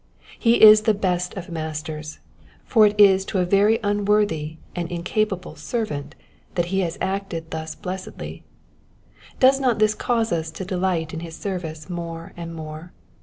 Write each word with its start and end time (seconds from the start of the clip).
He 0.39 0.63
is 0.63 0.81
the 0.89 0.95
best 0.95 1.35
of 1.35 1.51
Masters; 1.51 2.17
for 2.65 2.87
it 2.87 2.99
is 2.99 3.23
to 3.25 3.37
a 3.37 3.45
very 3.45 3.77
unworthy 3.83 4.57
and 4.75 4.91
incapable 4.91 5.55
servant 5.55 6.15
that 6.55 6.65
he 6.73 6.79
has 6.79 6.97
acted 6.99 7.51
thus 7.51 7.75
blessedly: 7.75 8.43
does 9.39 9.59
not 9.59 9.77
this 9.77 9.93
cause 9.93 10.31
us 10.31 10.49
to 10.53 10.65
delight 10.65 11.13
in 11.13 11.19
his 11.19 11.35
service 11.35 11.87
more 11.87 12.33
and 12.35 12.55
more 12.55 12.93